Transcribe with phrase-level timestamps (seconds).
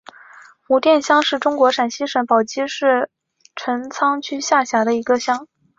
[0.65, 3.11] 胡店乡是中国陕西省宝鸡市
[3.55, 5.47] 陈仓区下辖的一个乡。